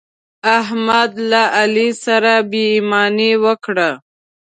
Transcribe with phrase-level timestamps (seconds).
[0.59, 3.89] احمد له علي سره بې ايماني وکړه.